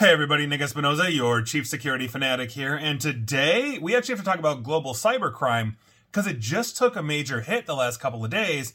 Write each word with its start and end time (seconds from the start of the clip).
Hey 0.00 0.12
everybody, 0.12 0.46
Nick 0.46 0.62
Espinoza, 0.62 1.14
your 1.14 1.42
chief 1.42 1.66
security 1.66 2.08
fanatic 2.08 2.52
here, 2.52 2.74
and 2.74 2.98
today 2.98 3.78
we 3.78 3.94
actually 3.94 4.14
have 4.14 4.24
to 4.24 4.30
talk 4.30 4.38
about 4.38 4.62
global 4.62 4.94
cybercrime 4.94 5.74
because 6.10 6.26
it 6.26 6.38
just 6.38 6.78
took 6.78 6.96
a 6.96 7.02
major 7.02 7.42
hit 7.42 7.66
the 7.66 7.74
last 7.76 8.00
couple 8.00 8.24
of 8.24 8.30
days, 8.30 8.72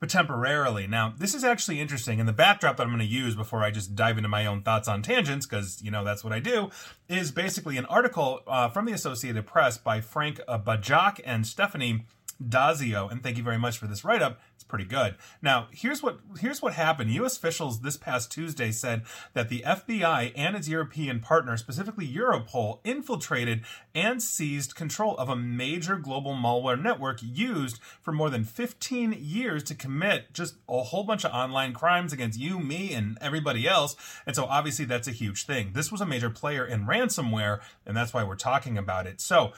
but 0.00 0.10
temporarily. 0.10 0.88
Now, 0.88 1.14
this 1.16 1.32
is 1.32 1.44
actually 1.44 1.80
interesting, 1.80 2.18
and 2.18 2.28
the 2.28 2.32
backdrop 2.32 2.76
that 2.76 2.82
I'm 2.82 2.88
going 2.88 2.98
to 2.98 3.04
use 3.04 3.36
before 3.36 3.62
I 3.62 3.70
just 3.70 3.94
dive 3.94 4.16
into 4.16 4.28
my 4.28 4.46
own 4.46 4.62
thoughts 4.62 4.88
on 4.88 5.00
tangents, 5.00 5.46
because 5.46 5.80
you 5.80 5.92
know 5.92 6.02
that's 6.02 6.24
what 6.24 6.32
I 6.32 6.40
do, 6.40 6.70
is 7.08 7.30
basically 7.30 7.76
an 7.76 7.84
article 7.84 8.40
uh, 8.48 8.68
from 8.68 8.84
the 8.84 8.92
Associated 8.92 9.46
Press 9.46 9.78
by 9.78 10.00
Frank 10.00 10.40
Bajak 10.48 11.20
and 11.24 11.46
Stephanie 11.46 12.04
Dazio, 12.42 13.10
and 13.10 13.22
thank 13.22 13.36
you 13.36 13.42
very 13.42 13.58
much 13.58 13.78
for 13.78 13.86
this 13.86 14.04
write-up. 14.04 14.40
It's 14.54 14.64
pretty 14.64 14.84
good. 14.84 15.16
Now, 15.42 15.68
here's 15.70 16.02
what 16.02 16.20
here's 16.40 16.62
what 16.62 16.74
happened. 16.74 17.10
U.S. 17.12 17.36
officials 17.36 17.80
this 17.80 17.96
past 17.96 18.30
Tuesday 18.30 18.70
said 18.70 19.02
that 19.32 19.48
the 19.48 19.62
FBI 19.66 20.32
and 20.36 20.56
its 20.56 20.68
European 20.68 21.20
partner, 21.20 21.56
specifically 21.56 22.08
Europol, 22.08 22.80
infiltrated 22.84 23.62
and 23.94 24.22
seized 24.22 24.74
control 24.74 25.16
of 25.16 25.28
a 25.28 25.36
major 25.36 25.96
global 25.96 26.34
malware 26.34 26.80
network 26.80 27.18
used 27.22 27.80
for 28.00 28.12
more 28.12 28.30
than 28.30 28.44
15 28.44 29.16
years 29.18 29.62
to 29.64 29.74
commit 29.74 30.32
just 30.32 30.56
a 30.68 30.82
whole 30.82 31.04
bunch 31.04 31.24
of 31.24 31.32
online 31.32 31.72
crimes 31.72 32.12
against 32.12 32.38
you, 32.38 32.58
me, 32.58 32.92
and 32.92 33.18
everybody 33.20 33.68
else. 33.68 33.96
And 34.26 34.34
so, 34.34 34.44
obviously, 34.44 34.84
that's 34.84 35.08
a 35.08 35.12
huge 35.12 35.46
thing. 35.46 35.72
This 35.72 35.92
was 35.92 36.00
a 36.00 36.06
major 36.06 36.30
player 36.30 36.64
in 36.64 36.86
ransomware, 36.86 37.60
and 37.86 37.96
that's 37.96 38.14
why 38.14 38.24
we're 38.24 38.36
talking 38.36 38.78
about 38.78 39.06
it. 39.06 39.20
So 39.20 39.52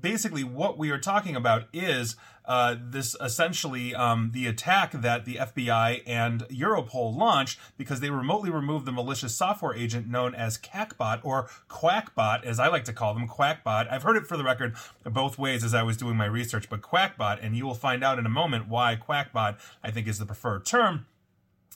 basically 0.00 0.44
what 0.44 0.78
we 0.78 0.90
are 0.90 0.98
talking 0.98 1.36
about 1.36 1.64
is 1.72 2.16
uh, 2.46 2.76
this 2.78 3.16
essentially 3.20 3.94
um, 3.94 4.30
the 4.32 4.46
attack 4.46 4.92
that 4.92 5.24
the 5.24 5.36
FBI 5.36 6.02
and 6.06 6.42
Europol 6.48 7.16
launched 7.16 7.58
because 7.78 8.00
they 8.00 8.10
remotely 8.10 8.50
removed 8.50 8.86
the 8.86 8.92
malicious 8.92 9.34
software 9.34 9.74
agent 9.74 10.06
known 10.06 10.34
as 10.34 10.58
CACBot 10.58 11.20
or 11.22 11.48
Quackbot, 11.68 12.44
as 12.44 12.58
I 12.58 12.68
like 12.68 12.84
to 12.84 12.92
call 12.92 13.14
them, 13.14 13.28
Quackbot. 13.28 13.90
I've 13.90 14.02
heard 14.02 14.16
it 14.16 14.26
for 14.26 14.36
the 14.36 14.44
record 14.44 14.74
both 15.04 15.38
ways 15.38 15.64
as 15.64 15.74
I 15.74 15.82
was 15.82 15.96
doing 15.96 16.16
my 16.16 16.26
research, 16.26 16.68
but 16.68 16.82
Quackbot, 16.82 17.38
and 17.40 17.56
you 17.56 17.64
will 17.64 17.74
find 17.74 18.04
out 18.04 18.18
in 18.18 18.26
a 18.26 18.30
moment 18.30 18.68
why 18.68 18.96
Quackbot 18.96 19.58
I 19.82 19.90
think 19.90 20.06
is 20.06 20.18
the 20.18 20.26
preferred 20.26 20.66
term 20.66 21.06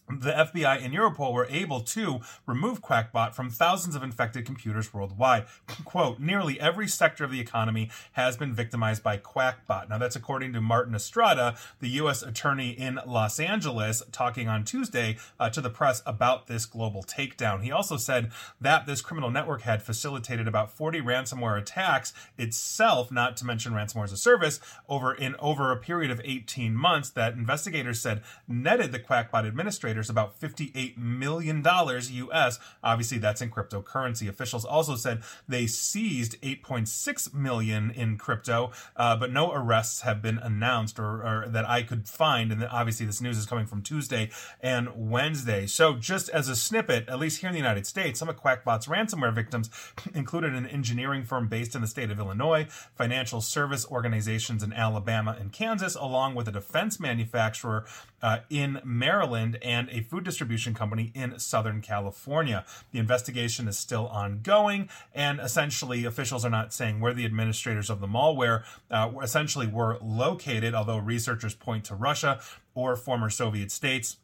the 0.09 0.33
FBI 0.33 0.83
and 0.83 0.95
Europol 0.95 1.33
were 1.33 1.47
able 1.51 1.81
to 1.81 2.21
remove 2.47 2.83
Quackbot 2.83 3.35
from 3.35 3.51
thousands 3.51 3.95
of 3.95 4.03
infected 4.03 4.47
computers 4.47 4.95
worldwide. 4.95 5.47
Quote, 5.85 6.19
nearly 6.19 6.59
every 6.61 6.89
sector 6.89 7.25
of 7.25 7.31
the 7.31 7.41
economy 7.41 7.91
has 8.13 8.37
been 8.37 8.53
victimized 8.53 9.03
by 9.03 9.19
Quackbot. 9.19 9.89
Now, 9.89 9.99
that's 9.99 10.17
according 10.17 10.53
to 10.55 10.61
Martin 10.61 10.95
Estrada, 10.95 11.57
the 11.81 11.89
U.S. 11.91 12.23
attorney 12.23 12.71
in 12.71 12.99
Los 13.07 13.39
Angeles, 13.39 14.03
talking 14.11 14.49
on 14.49 14.65
Tuesday 14.65 15.19
uh, 15.39 15.51
to 15.51 15.61
the 15.61 15.71
press 15.71 16.03
about 16.07 16.47
this 16.47 16.65
global 16.65 17.03
takedown. 17.03 17.63
He 17.63 17.71
also 17.71 17.97
said 17.97 18.31
that 18.61 18.87
this 18.87 19.01
criminal 19.01 19.31
network 19.31 19.63
had 19.63 19.83
facilitated 19.83 20.49
about 20.49 20.71
40 20.71 21.01
ransomware 21.03 21.59
attacks 21.59 22.13
itself, 22.39 23.11
not 23.13 23.37
to 23.39 23.45
mention 23.45 23.73
ransomware 23.73 24.05
as 24.05 24.13
a 24.13 24.17
service, 24.17 24.61
over 24.89 25.13
in 25.13 25.37
over 25.39 25.71
a 25.71 25.77
period 25.77 26.11
of 26.11 26.21
18 26.25 26.75
months 26.75 27.11
that 27.11 27.35
investigators 27.35 28.01
said 28.01 28.23
netted 28.47 28.93
the 28.93 28.99
Quackbot 28.99 29.47
administrator 29.47 29.98
about 30.09 30.39
$58 30.41 30.97
million 30.97 31.65
US. 31.67 32.59
Obviously, 32.83 33.19
that's 33.19 33.41
in 33.41 33.51
cryptocurrency. 33.51 34.29
Officials 34.29 34.65
also 34.65 34.97
said 34.97 35.23
they 35.49 35.67
seized 35.67 36.41
8.6 36.43 37.35
million 37.35 37.91
in 37.91 38.17
crypto, 38.17 38.71
uh, 38.97 39.17
but 39.17 39.33
no 39.33 39.53
arrests 39.53 40.03
have 40.03 40.23
been 40.23 40.39
announced 40.39 40.99
or, 40.99 41.23
or 41.23 41.49
that 41.49 41.69
I 41.69 41.83
could 41.83 42.09
find. 42.09 42.53
And 42.53 42.65
obviously, 42.65 43.07
this 43.07 43.21
news 43.21 43.39
is 43.39 43.47
coming 43.47 43.67
from 43.67 43.83
Tuesday 43.83 44.31
and 44.61 44.89
Wednesday. 44.95 45.67
So, 45.67 45.95
just 45.95 46.29
as 46.29 46.49
a 46.49 46.57
snippet, 46.57 47.09
at 47.09 47.19
least 47.19 47.41
here 47.41 47.49
in 47.49 47.55
the 47.55 47.61
United 47.61 47.87
States, 47.87 48.19
some 48.19 48.29
of 48.29 48.41
Quackbot's 48.41 48.87
ransomware 48.87 49.35
victims 49.35 49.71
included 50.15 50.55
an 50.55 50.67
engineering 50.67 51.25
firm 51.25 51.49
based 51.49 51.75
in 51.75 51.81
the 51.81 51.87
state 51.87 52.11
of 52.11 52.19
Illinois, 52.19 52.67
financial 52.95 53.41
service 53.41 53.87
organizations 53.91 54.63
in 54.63 54.73
Alabama 54.73 55.37
and 55.39 55.53
Kansas, 55.53 55.95
along 55.95 56.35
with 56.35 56.49
a 56.49 56.53
defense 56.53 57.01
manufacturer 57.01 57.85
uh, 58.23 58.39
in 58.51 58.81
Maryland 58.85 59.59
and 59.63 59.88
a 59.91 60.03
food 60.03 60.25
distribution 60.25 60.75
company 60.75 61.13
in 61.15 61.39
Southern 61.39 61.81
California. 61.81 62.65
The 62.93 62.99
investigation 62.99 63.69
is 63.69 63.79
still 63.79 64.09
ongoing, 64.09 64.89
and 65.15 65.41
essentially, 65.41 66.05
officials 66.05 66.45
are 66.45 66.51
not 66.51 66.73
saying 66.73 67.01
where 67.01 67.15
the 67.15 67.25
administrators 67.25 67.91
of 67.91 68.01
the 68.01 68.07
malware 68.07 68.65
uh, 68.91 69.11
essentially 69.23 69.67
were 69.67 69.99
located, 70.01 70.75
although 70.75 70.99
researchers 70.99 71.55
point 71.55 71.85
to 71.85 71.95
Russia 71.95 72.41
or 72.75 72.97
former 72.97 73.31
Soviet 73.31 73.71
states 73.71 74.17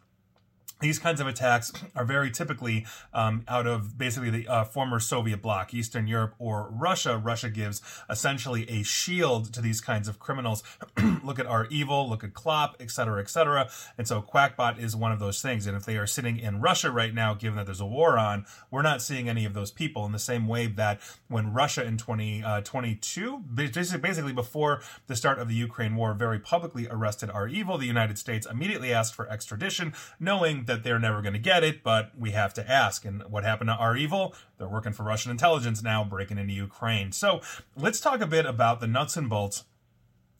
these 0.81 0.99
kinds 0.99 1.21
of 1.21 1.27
attacks 1.27 1.73
are 1.95 2.05
very 2.05 2.31
typically 2.31 2.87
um, 3.13 3.45
out 3.49 3.67
of 3.67 3.97
basically 3.97 4.31
the 4.31 4.49
uh, 4.49 4.65
former 4.65 5.01
Soviet 5.01 5.41
bloc, 5.41 5.73
Eastern 5.73 6.07
Europe 6.07 6.35
or 6.39 6.69
Russia. 6.71 7.17
Russia 7.17 7.49
gives 7.49 7.81
essentially 8.11 8.69
a 8.69 8.83
shield 8.83 9.53
to 9.55 9.61
these 9.61 9.81
kinds 9.81 10.09
of 10.09 10.19
criminals. 10.19 10.63
look 11.25 11.39
at 11.39 11.47
REvil, 11.47 12.09
look 12.09 12.25
at 12.25 12.35
Clop, 12.35 12.77
etc., 12.81 13.21
etc. 13.21 13.71
And 13.97 14.07
so 14.07 14.21
Quackbot 14.21 14.79
is 14.79 14.95
one 14.95 15.13
of 15.13 15.21
those 15.21 15.41
things. 15.41 15.67
And 15.67 15.77
if 15.77 15.85
they 15.85 15.97
are 15.97 16.07
sitting 16.07 16.39
in 16.39 16.61
Russia 16.61 16.91
right 16.91 17.15
now, 17.15 17.35
given 17.35 17.57
that 17.57 17.67
there's 17.67 17.81
a 17.81 17.87
war 17.87 18.19
on, 18.19 18.45
we're 18.71 18.83
not 18.83 19.01
seeing 19.01 19.29
any 19.29 19.45
of 19.45 19.55
those 19.55 19.71
people 19.71 20.05
in 20.07 20.13
the 20.13 20.19
same 20.19 20.47
way 20.47 20.67
that 20.67 21.01
when 21.29 21.53
Russia 21.53 21.85
in 21.85 21.97
2022, 21.97 23.35
uh, 23.35 23.99
basically 23.99 24.33
before 24.33 24.83
the 25.07 25.17
start 25.17 25.39
of 25.39 25.49
the 25.49 25.55
Ukraine 25.55 25.97
war, 25.97 26.15
very 26.15 26.39
publicly 26.39 26.89
arrested 26.91 27.31
REvil, 27.35 27.79
the 27.79 27.87
United 27.87 28.19
States 28.19 28.47
immediately 28.51 28.93
asked 28.93 29.15
for 29.15 29.29
extradition, 29.31 29.93
knowing 30.21 30.64
that 30.67 30.83
they're 30.83 30.99
never 30.99 31.23
going 31.23 31.33
to 31.35 31.39
get 31.39 31.65
it, 31.65 31.83
but 31.83 32.13
we 32.19 32.33
have 32.33 32.55
to 32.55 32.71
ask. 32.71 33.05
And 33.05 33.23
what 33.25 33.45
happened 33.45 33.71
to 33.71 33.79
REvil? 33.81 34.35
They're 34.59 34.69
working 34.69 34.93
for 34.93 35.03
Russian 35.03 35.31
intelligence 35.31 35.83
now, 35.83 36.05
breaking 36.05 36.39
into 36.39 36.55
Ukraine. 36.55 37.13
So 37.13 37.41
let's 37.77 38.01
talk 38.01 38.21
a 38.21 38.27
bit 38.27 38.47
about 38.47 38.81
the 38.81 38.87
nuts 38.87 39.17
and 39.17 39.29
bolts 39.29 39.65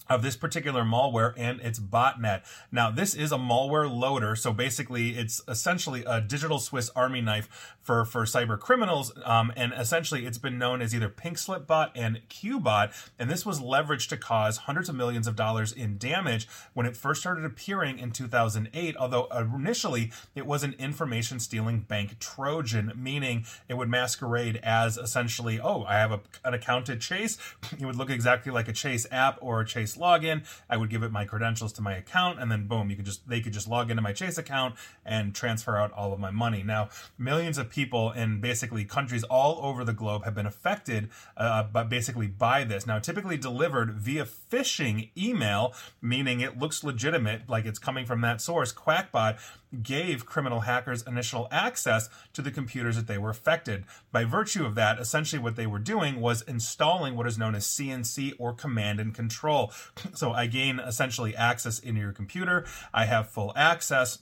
of 0.09 0.23
this 0.23 0.37
particular 0.37 0.83
malware 0.83 1.33
and 1.37 1.61
its 1.61 1.79
botnet. 1.79 2.43
Now, 2.71 2.91
this 2.91 3.15
is 3.15 3.33
a 3.33 3.37
malware 3.37 3.91
loader, 3.91 4.37
so 4.37 4.53
basically, 4.53 5.11
it's 5.11 5.43
essentially 5.49 6.05
a 6.07 6.21
digital 6.21 6.59
Swiss 6.59 6.91
Army 6.95 7.21
knife 7.21 7.75
for 7.81 8.05
for 8.05 8.25
cyber 8.25 8.59
criminals. 8.59 9.13
Um, 9.25 9.53
and 9.57 9.73
essentially, 9.73 10.27
it's 10.27 10.39
been 10.39 10.59
known 10.59 10.83
as 10.83 10.95
either 10.95 11.09
Pink 11.09 11.39
Slip 11.39 11.67
Bot 11.67 11.93
and 11.95 12.21
QBot, 12.29 12.93
and 13.19 13.31
this 13.31 13.47
was 13.47 13.61
leveraged 13.61 14.09
to 14.11 14.17
cause 14.17 14.59
hundreds 14.59 14.89
of 14.89 14.95
millions 14.95 15.27
of 15.27 15.37
dollars 15.37 15.73
in 15.73 15.99
damage 15.99 16.49
when 16.75 16.87
it 16.87 16.97
first 16.97 17.21
started 17.21 17.45
appearing 17.45 17.99
in 17.99 18.11
2008. 18.11 18.97
Although 18.97 19.27
initially, 19.27 20.13
it 20.35 20.47
was 20.47 20.63
an 20.63 20.75
information 20.79 21.41
stealing 21.41 21.81
bank 21.81 22.19
Trojan, 22.19 22.93
meaning 22.97 23.45
it 23.69 23.75
would 23.75 23.89
masquerade 23.89 24.61
as 24.63 24.97
essentially, 24.97 25.61
oh, 25.61 25.85
I 25.85 25.95
have 25.95 26.13
a, 26.13 26.21
an 26.45 26.55
account 26.55 26.89
at 26.89 27.01
Chase. 27.01 27.39
It 27.79 27.85
would 27.85 27.97
look 27.97 28.11
exactly 28.11 28.53
like 28.53 28.69
a 28.69 28.73
Chase 28.73 29.07
app 29.11 29.39
or 29.41 29.61
a 29.61 29.67
Chase 29.67 29.94
login. 29.97 30.45
I 30.69 30.77
would 30.77 30.91
give 30.91 31.03
it 31.03 31.13
my 31.13 31.25
credentials 31.25 31.73
to 31.75 31.83
my 31.83 31.95
account, 31.95 32.41
and 32.41 32.51
then 32.51 32.67
boom, 32.67 32.91
you 32.91 32.97
could 32.97 33.05
just 33.05 33.29
they 33.29 33.41
could 33.41 33.53
just 33.53 33.69
log 33.69 33.91
into 33.91 34.03
my 34.03 34.13
Chase 34.13 34.39
account 34.39 34.75
and 35.05 35.35
transfer 35.35 35.77
out 35.77 35.93
all 35.93 36.13
of 36.13 36.21
my 36.21 36.31
money. 36.31 36.63
Now, 36.63 36.89
millions 37.19 37.59
of 37.59 37.71
people 37.71 38.13
in 38.13 38.41
basically 38.41 38.85
countries 38.85 39.25
all 39.25 39.59
over 39.65 39.85
the 39.85 39.93
globe 39.93 40.25
have 40.25 40.35
been 40.35 40.47
affected, 40.47 41.11
uh, 41.37 41.65
but 41.65 41.89
basically 41.89 42.27
by 42.27 42.65
this. 42.65 42.87
Now, 42.87 42.99
typically 42.99 43.37
delivered 43.37 43.93
via 43.93 44.25
phishing 44.25 45.11
email, 45.17 45.75
meaning 46.01 46.41
it 46.41 46.59
looks 46.59 46.85
legitimate, 46.85 47.49
like 47.49 47.67
it's 47.67 47.79
coming 47.79 48.07
from 48.07 48.21
that 48.23 48.41
source. 48.41 48.73
Quackbot 48.73 49.39
gave 49.83 50.27
criminal 50.27 50.61
hackers 50.61 51.03
initial 51.03 51.49
access 51.51 52.09
to 52.33 52.43
the 52.43 52.51
computers 52.51 52.97
that 52.97 53.07
they 53.07 53.19
were 53.19 53.31
affected. 53.31 53.85
By 54.13 54.25
virtue 54.25 54.65
of 54.65 54.75
that, 54.77 54.99
essentially 54.99 55.43
what 55.43 55.57
they 55.57 55.67
were 55.67 55.79
doing 55.79 56.21
was 56.21 56.43
installing 56.43 57.17
what 57.17 57.27
is 57.27 57.39
known 57.39 57.55
as 57.55 57.67
CNC 57.67 58.35
or 58.39 58.53
command 58.53 59.01
and 59.01 59.15
control. 59.15 59.73
So 60.15 60.33
I 60.33 60.47
gain 60.47 60.81
essentially 60.81 61.35
access 61.35 61.79
into 61.79 62.01
your 62.01 62.13
computer. 62.13 62.67
I 62.93 63.05
have 63.07 63.31
full 63.31 63.53
access. 63.57 64.19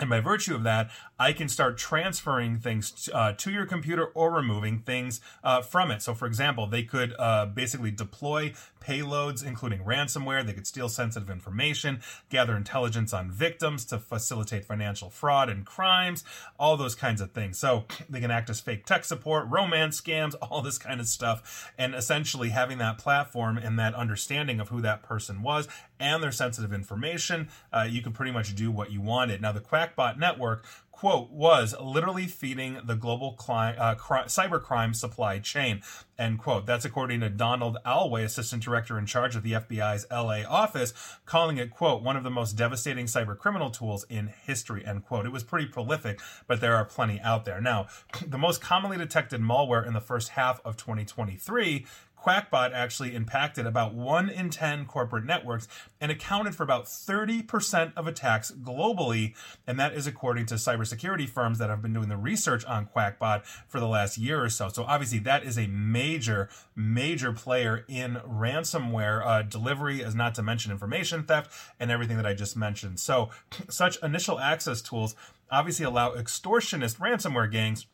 And 0.00 0.08
by 0.08 0.20
virtue 0.20 0.54
of 0.54 0.62
that, 0.62 0.90
I 1.18 1.34
can 1.34 1.50
start 1.50 1.76
transferring 1.76 2.58
things 2.58 3.10
uh, 3.12 3.32
to 3.34 3.50
your 3.50 3.66
computer 3.66 4.06
or 4.06 4.32
removing 4.32 4.78
things 4.78 5.20
uh, 5.44 5.60
from 5.60 5.90
it. 5.90 6.00
So, 6.00 6.14
for 6.14 6.26
example, 6.26 6.66
they 6.66 6.82
could 6.82 7.14
uh, 7.18 7.46
basically 7.46 7.90
deploy 7.90 8.54
payloads, 8.80 9.44
including 9.44 9.80
ransomware. 9.80 10.44
They 10.44 10.54
could 10.54 10.66
steal 10.66 10.88
sensitive 10.88 11.28
information, 11.28 12.00
gather 12.30 12.56
intelligence 12.56 13.12
on 13.12 13.30
victims 13.30 13.84
to 13.86 13.98
facilitate 13.98 14.64
financial 14.64 15.10
fraud 15.10 15.50
and 15.50 15.66
crimes, 15.66 16.24
all 16.58 16.78
those 16.78 16.94
kinds 16.94 17.20
of 17.20 17.32
things. 17.32 17.58
So, 17.58 17.84
they 18.08 18.20
can 18.20 18.30
act 18.30 18.48
as 18.48 18.60
fake 18.60 18.86
tech 18.86 19.04
support, 19.04 19.46
romance 19.48 20.00
scams, 20.00 20.34
all 20.42 20.62
this 20.62 20.78
kind 20.78 21.00
of 21.00 21.06
stuff. 21.06 21.70
And 21.76 21.94
essentially, 21.94 22.48
having 22.48 22.78
that 22.78 22.96
platform 22.96 23.58
and 23.58 23.78
that 23.78 23.94
understanding 23.94 24.60
of 24.60 24.70
who 24.70 24.80
that 24.80 25.02
person 25.02 25.42
was 25.42 25.68
and 26.00 26.22
their 26.22 26.32
sensitive 26.32 26.72
information, 26.72 27.50
uh, 27.72 27.86
you 27.88 28.00
can 28.00 28.12
pretty 28.12 28.32
much 28.32 28.54
do 28.54 28.70
what 28.70 28.90
you 28.90 29.02
wanted. 29.02 29.42
Now, 29.42 29.52
the 29.52 29.60
Quackbot 29.96 30.18
network 30.18 30.66
quote, 31.00 31.30
was 31.30 31.74
literally 31.80 32.26
feeding 32.26 32.78
the 32.84 32.94
global 32.94 33.32
cli- 33.32 33.74
uh, 33.78 33.94
cri- 33.94 34.24
cybercrime 34.24 34.94
supply 34.94 35.38
chain, 35.38 35.80
end 36.18 36.38
quote. 36.38 36.66
That's 36.66 36.84
according 36.84 37.20
to 37.20 37.30
Donald 37.30 37.78
Alway, 37.86 38.22
assistant 38.22 38.62
director 38.62 38.98
in 38.98 39.06
charge 39.06 39.34
of 39.34 39.42
the 39.42 39.52
FBI's 39.52 40.04
LA 40.10 40.42
office, 40.46 40.92
calling 41.24 41.56
it, 41.56 41.70
quote, 41.70 42.02
one 42.02 42.18
of 42.18 42.22
the 42.22 42.28
most 42.28 42.52
devastating 42.52 43.06
cyber 43.06 43.34
criminal 43.34 43.70
tools 43.70 44.04
in 44.10 44.26
history, 44.26 44.84
end 44.84 45.06
quote. 45.06 45.24
It 45.24 45.32
was 45.32 45.42
pretty 45.42 45.68
prolific, 45.68 46.20
but 46.46 46.60
there 46.60 46.76
are 46.76 46.84
plenty 46.84 47.18
out 47.22 47.46
there. 47.46 47.62
Now, 47.62 47.86
the 48.26 48.36
most 48.36 48.60
commonly 48.60 48.98
detected 48.98 49.40
malware 49.40 49.86
in 49.86 49.94
the 49.94 50.02
first 50.02 50.28
half 50.30 50.60
of 50.66 50.76
2023 50.76 51.86
Quackbot 52.22 52.72
actually 52.72 53.14
impacted 53.14 53.66
about 53.66 53.94
1 53.94 54.28
in 54.28 54.50
10 54.50 54.84
corporate 54.86 55.24
networks 55.24 55.68
and 56.00 56.12
accounted 56.12 56.54
for 56.54 56.62
about 56.62 56.86
30% 56.86 57.92
of 57.96 58.06
attacks 58.06 58.50
globally. 58.50 59.34
And 59.66 59.78
that 59.78 59.94
is 59.94 60.06
according 60.06 60.46
to 60.46 60.54
cybersecurity 60.54 61.28
firms 61.28 61.58
that 61.58 61.70
have 61.70 61.82
been 61.82 61.92
doing 61.92 62.08
the 62.08 62.16
research 62.16 62.64
on 62.64 62.86
Quackbot 62.94 63.44
for 63.66 63.80
the 63.80 63.88
last 63.88 64.18
year 64.18 64.42
or 64.42 64.48
so. 64.48 64.68
So 64.68 64.84
obviously, 64.84 65.18
that 65.20 65.44
is 65.44 65.58
a 65.58 65.66
major, 65.66 66.48
major 66.76 67.32
player 67.32 67.84
in 67.88 68.16
ransomware 68.26 69.24
uh, 69.24 69.42
delivery, 69.42 70.04
as 70.04 70.14
not 70.14 70.34
to 70.34 70.42
mention 70.42 70.72
information 70.72 71.24
theft 71.24 71.52
and 71.78 71.90
everything 71.90 72.16
that 72.16 72.26
I 72.26 72.34
just 72.34 72.56
mentioned. 72.56 73.00
So, 73.00 73.30
such 73.68 73.96
initial 74.02 74.38
access 74.38 74.82
tools 74.82 75.14
obviously 75.50 75.84
allow 75.84 76.14
extortionist 76.14 76.98
ransomware 76.98 77.50
gangs 77.50 77.86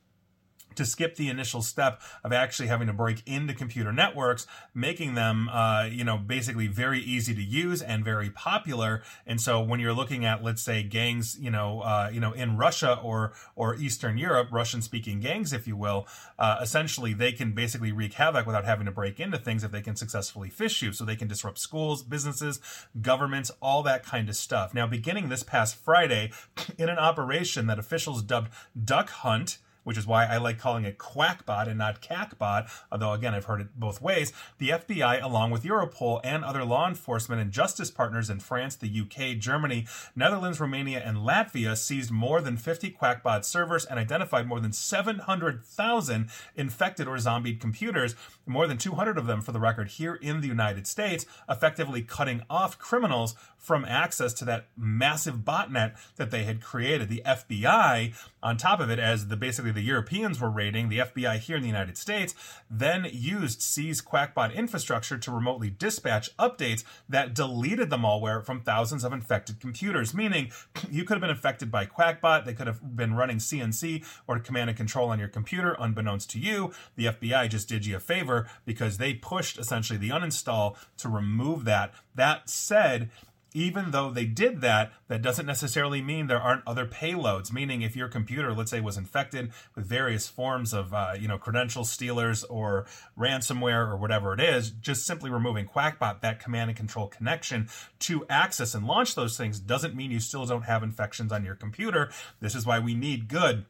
to 0.76 0.84
skip 0.84 1.16
the 1.16 1.28
initial 1.28 1.62
step 1.62 2.00
of 2.24 2.32
actually 2.32 2.68
having 2.68 2.86
to 2.86 2.92
break 2.92 3.22
into 3.26 3.54
computer 3.54 3.92
networks, 3.92 4.46
making 4.74 5.14
them, 5.14 5.48
uh, 5.48 5.84
you 5.90 6.04
know, 6.04 6.16
basically 6.18 6.66
very 6.66 7.00
easy 7.00 7.34
to 7.34 7.42
use 7.42 7.82
and 7.82 8.04
very 8.04 8.30
popular. 8.30 9.02
And 9.26 9.40
so 9.40 9.60
when 9.60 9.80
you're 9.80 9.92
looking 9.92 10.24
at, 10.24 10.42
let's 10.42 10.62
say, 10.62 10.82
gangs, 10.82 11.38
you 11.38 11.50
know, 11.50 11.80
uh, 11.80 12.10
you 12.12 12.20
know, 12.20 12.32
in 12.32 12.56
Russia 12.56 12.98
or 13.02 13.32
or 13.54 13.76
Eastern 13.76 14.18
Europe, 14.18 14.48
Russian-speaking 14.50 15.20
gangs, 15.20 15.52
if 15.52 15.66
you 15.66 15.76
will, 15.76 16.06
uh, 16.38 16.58
essentially 16.60 17.12
they 17.12 17.32
can 17.32 17.52
basically 17.52 17.92
wreak 17.92 18.14
havoc 18.14 18.46
without 18.46 18.64
having 18.64 18.86
to 18.86 18.92
break 18.92 19.20
into 19.20 19.38
things 19.38 19.64
if 19.64 19.70
they 19.70 19.82
can 19.82 19.96
successfully 19.96 20.50
phish 20.50 20.82
you. 20.82 20.92
So 20.92 21.04
they 21.04 21.16
can 21.16 21.28
disrupt 21.28 21.58
schools, 21.58 22.02
businesses, 22.02 22.60
governments, 23.00 23.50
all 23.60 23.82
that 23.84 24.04
kind 24.04 24.28
of 24.28 24.36
stuff. 24.36 24.74
Now, 24.74 24.86
beginning 24.86 25.28
this 25.28 25.42
past 25.42 25.76
Friday, 25.76 26.30
in 26.78 26.88
an 26.88 26.98
operation 26.98 27.66
that 27.66 27.78
officials 27.78 28.22
dubbed 28.22 28.50
Duck 28.84 29.10
Hunt 29.10 29.58
which 29.86 29.96
is 29.96 30.04
why 30.04 30.24
I 30.26 30.38
like 30.38 30.58
calling 30.58 30.84
it 30.84 30.98
Quackbot 30.98 31.68
and 31.68 31.78
not 31.78 32.00
Cackbot, 32.00 32.68
although 32.90 33.12
again, 33.12 33.34
I've 33.34 33.44
heard 33.44 33.60
it 33.60 33.78
both 33.78 34.02
ways. 34.02 34.32
The 34.58 34.70
FBI, 34.70 35.22
along 35.22 35.52
with 35.52 35.62
Europol 35.62 36.20
and 36.24 36.44
other 36.44 36.64
law 36.64 36.88
enforcement 36.88 37.40
and 37.40 37.52
justice 37.52 37.88
partners 37.88 38.28
in 38.28 38.40
France, 38.40 38.74
the 38.74 38.90
UK, 38.90 39.38
Germany, 39.38 39.86
Netherlands, 40.16 40.58
Romania, 40.58 41.00
and 41.04 41.18
Latvia, 41.18 41.76
seized 41.76 42.10
more 42.10 42.40
than 42.40 42.56
50 42.56 42.90
Quackbot 43.00 43.44
servers 43.44 43.84
and 43.84 44.00
identified 44.00 44.48
more 44.48 44.58
than 44.58 44.72
700,000 44.72 46.30
infected 46.56 47.06
or 47.06 47.18
zombied 47.20 47.60
computers, 47.60 48.16
more 48.44 48.66
than 48.66 48.78
200 48.78 49.16
of 49.16 49.26
them, 49.26 49.40
for 49.40 49.52
the 49.52 49.60
record, 49.60 49.90
here 49.90 50.16
in 50.16 50.40
the 50.40 50.48
United 50.48 50.88
States, 50.88 51.26
effectively 51.48 52.02
cutting 52.02 52.42
off 52.50 52.76
criminals 52.76 53.36
from 53.56 53.84
access 53.84 54.32
to 54.32 54.44
that 54.44 54.66
massive 54.76 55.38
botnet 55.38 55.94
that 56.16 56.32
they 56.32 56.42
had 56.42 56.60
created. 56.60 57.08
The 57.08 57.22
FBI, 57.24 58.14
on 58.42 58.56
top 58.56 58.80
of 58.80 58.90
it, 58.90 58.98
as 58.98 59.28
the 59.28 59.36
basically 59.36 59.75
the 59.76 59.82
Europeans 59.82 60.40
were 60.40 60.50
raiding, 60.50 60.88
the 60.88 60.98
FBI 60.98 61.38
here 61.38 61.56
in 61.56 61.62
the 61.62 61.68
United 61.68 61.96
States 61.96 62.34
then 62.68 63.06
used 63.12 63.62
C's 63.62 64.00
Quackbot 64.02 64.54
infrastructure 64.54 65.18
to 65.18 65.30
remotely 65.30 65.70
dispatch 65.70 66.34
updates 66.38 66.82
that 67.08 67.34
deleted 67.34 67.90
the 67.90 67.98
malware 67.98 68.44
from 68.44 68.62
thousands 68.62 69.04
of 69.04 69.12
infected 69.12 69.60
computers. 69.60 70.14
Meaning, 70.14 70.50
you 70.90 71.04
could 71.04 71.14
have 71.14 71.20
been 71.20 71.30
infected 71.30 71.70
by 71.70 71.86
Quackbot, 71.86 72.44
they 72.44 72.54
could 72.54 72.66
have 72.66 72.96
been 72.96 73.14
running 73.14 73.36
CNC 73.36 74.04
or 74.26 74.38
command 74.38 74.70
and 74.70 74.76
control 74.76 75.10
on 75.10 75.18
your 75.18 75.28
computer, 75.28 75.76
unbeknownst 75.78 76.30
to 76.30 76.38
you. 76.38 76.72
The 76.96 77.06
FBI 77.06 77.50
just 77.50 77.68
did 77.68 77.84
you 77.84 77.96
a 77.96 78.00
favor 78.00 78.48
because 78.64 78.98
they 78.98 79.14
pushed 79.14 79.58
essentially 79.58 79.98
the 79.98 80.08
uninstall 80.08 80.76
to 80.96 81.08
remove 81.08 81.64
that. 81.66 81.92
That 82.14 82.48
said, 82.48 83.10
even 83.56 83.90
though 83.90 84.10
they 84.10 84.26
did 84.26 84.60
that, 84.60 84.92
that 85.08 85.22
doesn't 85.22 85.46
necessarily 85.46 86.02
mean 86.02 86.26
there 86.26 86.38
aren't 86.38 86.62
other 86.66 86.84
payloads. 86.84 87.50
Meaning, 87.50 87.80
if 87.80 87.96
your 87.96 88.06
computer, 88.06 88.52
let's 88.52 88.70
say, 88.70 88.82
was 88.82 88.98
infected 88.98 89.50
with 89.74 89.86
various 89.86 90.28
forms 90.28 90.74
of, 90.74 90.92
uh, 90.92 91.14
you 91.18 91.26
know, 91.26 91.38
credential 91.38 91.82
stealers 91.82 92.44
or 92.44 92.84
ransomware 93.18 93.88
or 93.88 93.96
whatever 93.96 94.34
it 94.34 94.40
is, 94.40 94.70
just 94.70 95.06
simply 95.06 95.30
removing 95.30 95.66
Quackbot, 95.66 96.20
that 96.20 96.38
command 96.38 96.68
and 96.68 96.76
control 96.76 97.06
connection 97.06 97.70
to 98.00 98.26
access 98.28 98.74
and 98.74 98.86
launch 98.86 99.14
those 99.14 99.38
things, 99.38 99.58
doesn't 99.58 99.94
mean 99.94 100.10
you 100.10 100.20
still 100.20 100.44
don't 100.44 100.64
have 100.64 100.82
infections 100.82 101.32
on 101.32 101.42
your 101.42 101.54
computer. 101.54 102.10
This 102.40 102.54
is 102.54 102.66
why 102.66 102.78
we 102.78 102.92
need 102.92 103.26
good 103.26 103.64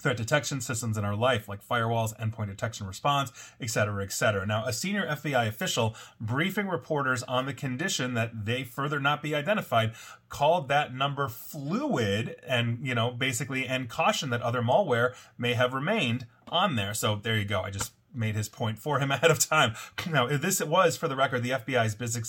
threat 0.00 0.16
detection 0.16 0.60
systems 0.60 0.96
in 0.96 1.04
our 1.04 1.16
life, 1.16 1.48
like 1.48 1.66
firewalls, 1.66 2.18
endpoint 2.18 2.48
detection 2.48 2.86
response, 2.86 3.32
et 3.60 3.70
cetera, 3.70 4.02
et 4.02 4.12
cetera. 4.12 4.46
Now, 4.46 4.64
a 4.66 4.72
senior 4.72 5.06
FBI 5.06 5.48
official 5.48 5.94
briefing 6.20 6.68
reporters 6.68 7.22
on 7.24 7.46
the 7.46 7.54
condition 7.54 8.14
that 8.14 8.44
they 8.44 8.64
further 8.64 9.00
not 9.00 9.22
be 9.22 9.34
identified 9.34 9.92
called 10.28 10.68
that 10.68 10.94
number 10.94 11.28
fluid 11.28 12.36
and, 12.46 12.86
you 12.86 12.94
know, 12.94 13.10
basically, 13.10 13.66
and 13.66 13.88
cautioned 13.88 14.32
that 14.32 14.42
other 14.42 14.62
malware 14.62 15.14
may 15.36 15.54
have 15.54 15.74
remained 15.74 16.26
on 16.48 16.76
there. 16.76 16.94
So 16.94 17.16
there 17.16 17.36
you 17.36 17.44
go. 17.44 17.62
I 17.62 17.70
just 17.70 17.92
made 18.14 18.34
his 18.34 18.48
point 18.48 18.78
for 18.78 18.98
him 19.00 19.10
ahead 19.12 19.30
of 19.30 19.38
time. 19.38 19.74
Now, 20.10 20.26
this 20.26 20.62
was, 20.62 20.96
for 20.96 21.08
the 21.08 21.16
record, 21.16 21.42
the 21.42 21.50
FBI's 21.50 21.94
busy, 21.94 22.22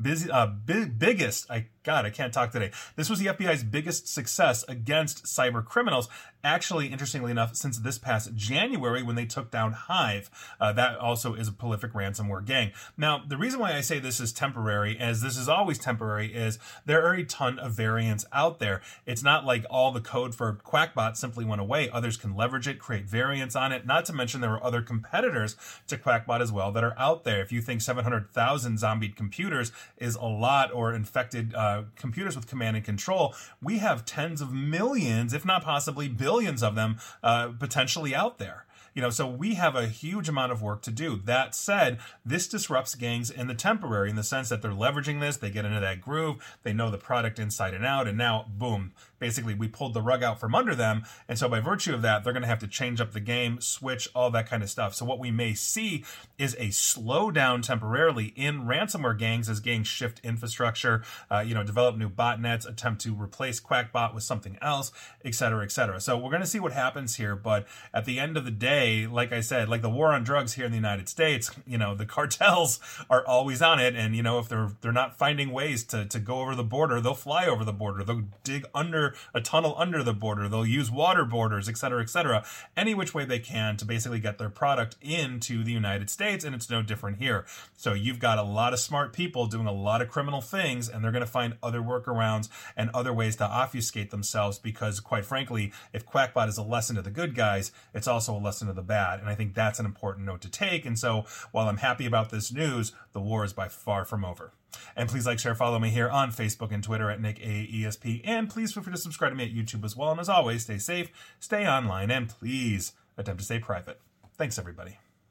busy, 0.00 0.30
uh, 0.30 0.46
big, 0.46 0.98
biggest, 0.98 1.50
I 1.50 1.66
God, 1.84 2.06
I 2.06 2.10
can't 2.10 2.32
talk 2.32 2.50
today. 2.50 2.70
This 2.96 3.10
was 3.10 3.18
the 3.18 3.26
FBI's 3.26 3.62
biggest 3.62 4.08
success 4.08 4.64
against 4.68 5.24
cyber 5.24 5.62
criminals. 5.62 6.08
Actually, 6.42 6.88
interestingly 6.88 7.30
enough, 7.30 7.54
since 7.56 7.78
this 7.78 7.98
past 7.98 8.34
January 8.34 9.02
when 9.02 9.16
they 9.16 9.26
took 9.26 9.50
down 9.50 9.72
Hive, 9.72 10.30
uh, 10.58 10.72
that 10.72 10.98
also 10.98 11.34
is 11.34 11.48
a 11.48 11.52
prolific 11.52 11.92
ransomware 11.92 12.44
gang. 12.44 12.72
Now, 12.96 13.22
the 13.26 13.36
reason 13.36 13.60
why 13.60 13.74
I 13.74 13.82
say 13.82 13.98
this 13.98 14.18
is 14.18 14.32
temporary, 14.32 14.98
as 14.98 15.20
this 15.20 15.36
is 15.36 15.48
always 15.48 15.78
temporary, 15.78 16.34
is 16.34 16.58
there 16.86 17.06
are 17.06 17.14
a 17.14 17.24
ton 17.24 17.58
of 17.58 17.72
variants 17.72 18.24
out 18.32 18.58
there. 18.58 18.80
It's 19.04 19.22
not 19.22 19.44
like 19.44 19.64
all 19.70 19.92
the 19.92 20.00
code 20.00 20.34
for 20.34 20.54
Quackbot 20.54 21.16
simply 21.16 21.44
went 21.44 21.60
away. 21.60 21.90
Others 21.90 22.16
can 22.16 22.34
leverage 22.34 22.68
it, 22.68 22.78
create 22.78 23.04
variants 23.04 23.56
on 23.56 23.72
it. 23.72 23.86
Not 23.86 24.06
to 24.06 24.12
mention 24.14 24.40
there 24.40 24.52
are 24.52 24.64
other 24.64 24.82
competitors 24.82 25.56
to 25.88 25.98
Quackbot 25.98 26.40
as 26.40 26.52
well 26.52 26.72
that 26.72 26.84
are 26.84 26.98
out 26.98 27.24
there. 27.24 27.42
If 27.42 27.52
you 27.52 27.60
think 27.60 27.82
700,000 27.82 28.78
zombied 28.78 29.16
computers 29.16 29.70
is 29.98 30.14
a 30.14 30.24
lot 30.24 30.72
or 30.72 30.94
infected 30.94 31.54
uh, 31.54 31.73
computers 31.96 32.36
with 32.36 32.46
command 32.46 32.76
and 32.76 32.84
control, 32.84 33.34
we 33.62 33.78
have 33.78 34.04
tens 34.04 34.40
of 34.40 34.52
millions, 34.52 35.32
if 35.32 35.44
not 35.44 35.62
possibly 35.64 36.08
billions 36.08 36.62
of 36.62 36.74
them, 36.74 36.98
uh, 37.22 37.48
potentially 37.58 38.14
out 38.14 38.38
there. 38.38 38.66
You 38.94 39.02
know, 39.02 39.10
so 39.10 39.26
we 39.26 39.54
have 39.54 39.74
a 39.74 39.88
huge 39.88 40.28
amount 40.28 40.52
of 40.52 40.62
work 40.62 40.80
to 40.82 40.92
do. 40.92 41.16
That 41.24 41.54
said, 41.54 41.98
this 42.24 42.46
disrupts 42.46 42.94
gangs 42.94 43.28
in 43.28 43.48
the 43.48 43.54
temporary 43.54 44.08
in 44.08 44.14
the 44.14 44.22
sense 44.22 44.48
that 44.50 44.62
they're 44.62 44.70
leveraging 44.70 45.20
this, 45.20 45.36
they 45.36 45.50
get 45.50 45.64
into 45.64 45.80
that 45.80 46.00
groove, 46.00 46.36
they 46.62 46.72
know 46.72 46.90
the 46.90 46.98
product 46.98 47.40
inside 47.40 47.74
and 47.74 47.84
out, 47.84 48.06
and 48.06 48.16
now, 48.16 48.46
boom, 48.56 48.92
basically 49.24 49.54
we 49.54 49.66
pulled 49.66 49.94
the 49.94 50.02
rug 50.02 50.22
out 50.22 50.38
from 50.38 50.54
under 50.54 50.74
them. 50.74 51.02
And 51.30 51.38
so 51.38 51.48
by 51.48 51.58
virtue 51.58 51.94
of 51.94 52.02
that, 52.02 52.22
they're 52.22 52.34
going 52.34 52.42
to 52.42 52.46
have 52.46 52.58
to 52.58 52.66
change 52.66 53.00
up 53.00 53.12
the 53.12 53.20
game, 53.20 53.58
switch, 53.58 54.06
all 54.14 54.30
that 54.32 54.46
kind 54.46 54.62
of 54.62 54.68
stuff. 54.68 54.94
So 54.94 55.06
what 55.06 55.18
we 55.18 55.30
may 55.30 55.54
see 55.54 56.04
is 56.36 56.52
a 56.58 56.68
slowdown 56.68 57.62
temporarily 57.62 58.34
in 58.36 58.64
ransomware 58.64 59.18
gangs 59.18 59.48
as 59.48 59.60
gangs 59.60 59.88
shift 59.88 60.20
infrastructure, 60.22 61.02
uh, 61.30 61.40
you 61.40 61.54
know, 61.54 61.64
develop 61.64 61.96
new 61.96 62.10
botnets, 62.10 62.68
attempt 62.68 63.00
to 63.00 63.14
replace 63.14 63.62
Quackbot 63.62 64.12
with 64.12 64.24
something 64.24 64.58
else, 64.60 64.92
et 65.24 65.34
cetera, 65.34 65.64
et 65.64 65.72
cetera. 65.72 66.02
So 66.02 66.18
we're 66.18 66.28
going 66.28 66.42
to 66.42 66.46
see 66.46 66.60
what 66.60 66.72
happens 66.72 67.16
here. 67.16 67.34
But 67.34 67.66
at 67.94 68.04
the 68.04 68.20
end 68.20 68.36
of 68.36 68.44
the 68.44 68.50
day, 68.50 69.06
like 69.06 69.32
I 69.32 69.40
said, 69.40 69.70
like 69.70 69.80
the 69.80 69.88
war 69.88 70.12
on 70.12 70.22
drugs 70.22 70.52
here 70.52 70.66
in 70.66 70.70
the 70.70 70.76
United 70.76 71.08
States, 71.08 71.50
you 71.66 71.78
know, 71.78 71.94
the 71.94 72.04
cartels 72.14 72.78
are 73.08 73.26
always 73.26 73.62
on 73.62 73.80
it. 73.80 73.96
And, 73.96 74.14
you 74.14 74.22
know, 74.22 74.38
if 74.38 74.50
they're, 74.50 74.72
they're 74.82 74.92
not 74.92 75.16
finding 75.16 75.50
ways 75.50 75.82
to, 75.84 76.04
to 76.04 76.18
go 76.18 76.40
over 76.40 76.54
the 76.54 76.62
border, 76.62 77.00
they'll 77.00 77.14
fly 77.14 77.46
over 77.46 77.64
the 77.64 77.72
border. 77.72 78.04
They'll 78.04 78.24
dig 78.42 78.66
under 78.74 79.13
a 79.32 79.40
tunnel 79.40 79.74
under 79.76 80.02
the 80.02 80.12
border. 80.12 80.48
They'll 80.48 80.66
use 80.66 80.90
water 80.90 81.24
borders, 81.24 81.68
et 81.68 81.76
cetera, 81.76 82.02
et 82.02 82.10
cetera, 82.10 82.44
any 82.76 82.94
which 82.94 83.14
way 83.14 83.24
they 83.24 83.38
can 83.38 83.76
to 83.76 83.84
basically 83.84 84.20
get 84.20 84.38
their 84.38 84.50
product 84.50 84.96
into 85.00 85.64
the 85.64 85.72
United 85.72 86.10
States. 86.10 86.44
And 86.44 86.54
it's 86.54 86.70
no 86.70 86.82
different 86.82 87.18
here. 87.18 87.44
So 87.76 87.92
you've 87.92 88.18
got 88.18 88.38
a 88.38 88.42
lot 88.42 88.72
of 88.72 88.80
smart 88.80 89.12
people 89.12 89.46
doing 89.46 89.66
a 89.66 89.72
lot 89.72 90.02
of 90.02 90.08
criminal 90.08 90.40
things, 90.40 90.88
and 90.88 91.02
they're 91.02 91.12
going 91.12 91.24
to 91.24 91.30
find 91.30 91.56
other 91.62 91.80
workarounds 91.80 92.48
and 92.76 92.90
other 92.94 93.12
ways 93.12 93.36
to 93.36 93.44
obfuscate 93.44 94.10
themselves 94.10 94.58
because, 94.58 95.00
quite 95.00 95.24
frankly, 95.24 95.72
if 95.92 96.06
Quackbot 96.06 96.48
is 96.48 96.58
a 96.58 96.62
lesson 96.62 96.96
to 96.96 97.02
the 97.02 97.10
good 97.10 97.34
guys, 97.34 97.72
it's 97.92 98.08
also 98.08 98.34
a 98.34 98.38
lesson 98.38 98.68
to 98.68 98.74
the 98.74 98.82
bad. 98.82 99.20
And 99.20 99.28
I 99.28 99.34
think 99.34 99.54
that's 99.54 99.78
an 99.78 99.86
important 99.86 100.26
note 100.26 100.40
to 100.42 100.50
take. 100.50 100.84
And 100.84 100.98
so 100.98 101.24
while 101.52 101.68
I'm 101.68 101.78
happy 101.78 102.06
about 102.06 102.30
this 102.30 102.52
news, 102.52 102.92
the 103.12 103.20
war 103.20 103.44
is 103.44 103.52
by 103.52 103.68
far 103.68 104.04
from 104.04 104.24
over. 104.24 104.52
And 104.96 105.08
please 105.08 105.26
like, 105.26 105.38
share, 105.38 105.54
follow 105.54 105.78
me 105.78 105.90
here 105.90 106.08
on 106.08 106.30
Facebook 106.30 106.72
and 106.72 106.82
Twitter 106.82 107.10
at 107.10 107.20
Nick 107.20 107.38
AESP. 107.38 108.22
And 108.24 108.48
please 108.48 108.72
feel 108.72 108.82
free 108.82 108.92
to 108.92 108.98
subscribe 108.98 109.32
to 109.32 109.36
me 109.36 109.44
at 109.44 109.54
YouTube 109.54 109.84
as 109.84 109.96
well. 109.96 110.10
And 110.10 110.20
as 110.20 110.28
always, 110.28 110.62
stay 110.62 110.78
safe, 110.78 111.10
stay 111.40 111.66
online, 111.66 112.10
and 112.10 112.28
please 112.28 112.92
attempt 113.16 113.40
to 113.40 113.44
stay 113.44 113.58
private. 113.58 114.00
Thanks, 114.36 114.58
everybody. 114.58 114.98